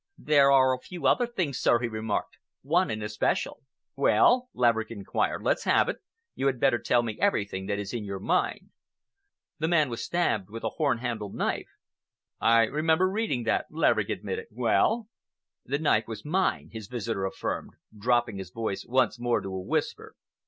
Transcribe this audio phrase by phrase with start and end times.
[0.17, 3.61] "There are a few other things, sir," he remarked,—"one in especial."
[3.95, 5.43] "Well?" Laverick inquired.
[5.43, 5.97] "Let's have it.
[6.33, 8.71] You had better tell me everything that is in your mind."
[9.59, 11.69] "The man was stabbed with a horn handled knife."
[12.39, 14.47] "I remember reading that," Laverick admitted.
[14.49, 15.07] "Well?"
[15.65, 20.15] "The knife was mine," his visitor affirmed, dropping his voice once more to a whisper.